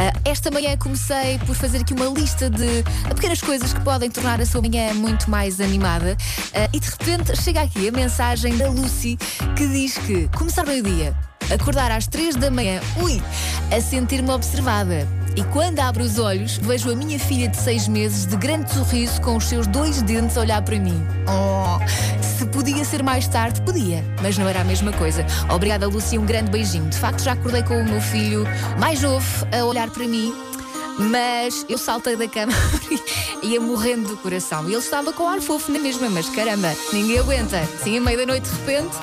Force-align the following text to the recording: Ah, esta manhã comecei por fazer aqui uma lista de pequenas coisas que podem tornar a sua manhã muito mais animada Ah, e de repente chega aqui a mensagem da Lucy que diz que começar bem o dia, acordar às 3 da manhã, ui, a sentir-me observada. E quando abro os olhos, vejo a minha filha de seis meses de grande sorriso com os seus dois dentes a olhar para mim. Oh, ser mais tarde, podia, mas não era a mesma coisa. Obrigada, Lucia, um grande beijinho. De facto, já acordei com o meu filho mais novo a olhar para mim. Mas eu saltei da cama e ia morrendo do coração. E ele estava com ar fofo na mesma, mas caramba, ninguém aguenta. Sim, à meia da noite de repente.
Ah, 0.00 0.12
esta 0.24 0.50
manhã 0.50 0.78
comecei 0.78 1.38
por 1.44 1.54
fazer 1.54 1.82
aqui 1.82 1.92
uma 1.92 2.06
lista 2.06 2.48
de 2.48 2.82
pequenas 3.14 3.42
coisas 3.42 3.74
que 3.74 3.80
podem 3.82 4.10
tornar 4.10 4.40
a 4.40 4.46
sua 4.46 4.62
manhã 4.62 4.94
muito 4.94 5.28
mais 5.28 5.60
animada 5.60 6.16
Ah, 6.54 6.70
e 6.72 6.80
de 6.80 6.88
repente 6.88 7.36
chega 7.36 7.60
aqui 7.60 7.86
a 7.86 7.92
mensagem 7.92 8.56
da 8.56 8.70
Lucy 8.70 9.18
que 9.54 9.66
diz 9.68 9.98
que 9.98 10.26
começar 10.28 10.64
bem 10.64 10.80
o 10.80 10.82
dia, 10.84 11.14
acordar 11.52 11.92
às 11.92 12.06
3 12.06 12.34
da 12.36 12.50
manhã, 12.50 12.80
ui, 13.02 13.22
a 13.70 13.78
sentir-me 13.78 14.30
observada. 14.30 15.06
E 15.36 15.44
quando 15.44 15.78
abro 15.78 16.02
os 16.02 16.18
olhos, 16.18 16.56
vejo 16.56 16.90
a 16.90 16.96
minha 16.96 17.18
filha 17.18 17.46
de 17.46 17.56
seis 17.56 17.86
meses 17.86 18.26
de 18.26 18.36
grande 18.36 18.72
sorriso 18.72 19.20
com 19.20 19.36
os 19.36 19.44
seus 19.44 19.66
dois 19.66 20.02
dentes 20.02 20.36
a 20.36 20.40
olhar 20.40 20.62
para 20.62 20.78
mim. 20.78 21.00
Oh, 21.28 21.78
ser 22.90 23.04
mais 23.04 23.28
tarde, 23.28 23.62
podia, 23.62 24.04
mas 24.20 24.36
não 24.36 24.48
era 24.48 24.62
a 24.62 24.64
mesma 24.64 24.92
coisa. 24.92 25.24
Obrigada, 25.48 25.86
Lucia, 25.86 26.20
um 26.20 26.26
grande 26.26 26.50
beijinho. 26.50 26.88
De 26.88 26.98
facto, 26.98 27.22
já 27.22 27.32
acordei 27.32 27.62
com 27.62 27.80
o 27.80 27.84
meu 27.84 28.00
filho 28.00 28.44
mais 28.80 29.00
novo 29.00 29.46
a 29.56 29.64
olhar 29.64 29.88
para 29.90 30.08
mim. 30.08 30.34
Mas 30.98 31.64
eu 31.68 31.78
saltei 31.78 32.16
da 32.16 32.26
cama 32.26 32.52
e 33.42 33.46
ia 33.46 33.60
morrendo 33.60 34.08
do 34.08 34.16
coração. 34.16 34.64
E 34.68 34.72
ele 34.72 34.78
estava 34.78 35.12
com 35.12 35.28
ar 35.28 35.40
fofo 35.40 35.70
na 35.70 35.78
mesma, 35.78 36.10
mas 36.10 36.28
caramba, 36.30 36.74
ninguém 36.92 37.20
aguenta. 37.20 37.64
Sim, 37.82 37.98
à 37.98 38.00
meia 38.00 38.18
da 38.18 38.26
noite 38.26 38.50
de 38.50 38.56
repente. 38.56 38.96